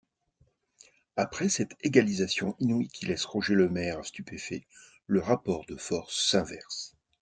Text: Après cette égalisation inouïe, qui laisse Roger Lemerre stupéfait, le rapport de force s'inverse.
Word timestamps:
Après 1.15 1.47
cette 1.47 1.75
égalisation 1.83 2.55
inouïe, 2.59 2.87
qui 2.89 3.05
laisse 3.05 3.23
Roger 3.23 3.53
Lemerre 3.53 4.03
stupéfait, 4.03 4.65
le 5.05 5.19
rapport 5.19 5.63
de 5.67 5.75
force 5.75 6.27
s'inverse. 6.31 6.95